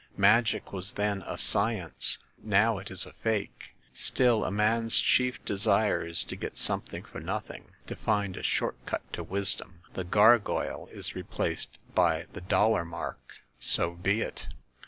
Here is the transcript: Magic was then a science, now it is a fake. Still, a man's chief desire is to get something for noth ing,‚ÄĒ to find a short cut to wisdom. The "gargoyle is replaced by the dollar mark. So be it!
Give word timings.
Magic 0.17 0.73
was 0.73 0.93
then 0.93 1.21
a 1.27 1.37
science, 1.37 2.17
now 2.41 2.79
it 2.79 2.89
is 2.89 3.05
a 3.05 3.13
fake. 3.13 3.75
Still, 3.93 4.43
a 4.43 4.49
man's 4.49 4.99
chief 4.99 5.45
desire 5.45 6.03
is 6.03 6.23
to 6.23 6.35
get 6.35 6.57
something 6.57 7.03
for 7.03 7.19
noth 7.19 7.51
ing,‚ÄĒ 7.51 7.85
to 7.85 7.95
find 7.95 8.35
a 8.35 8.41
short 8.41 8.83
cut 8.87 9.03
to 9.13 9.21
wisdom. 9.21 9.81
The 9.93 10.03
"gargoyle 10.03 10.89
is 10.91 11.13
replaced 11.13 11.77
by 11.93 12.25
the 12.33 12.41
dollar 12.41 12.83
mark. 12.83 13.41
So 13.59 13.91
be 13.93 14.21
it! 14.21 14.47